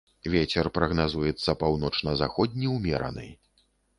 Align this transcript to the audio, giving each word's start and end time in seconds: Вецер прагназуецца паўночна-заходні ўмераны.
Вецер 0.35 0.69
прагназуецца 0.77 1.55
паўночна-заходні 1.61 2.73
ўмераны. 2.77 3.29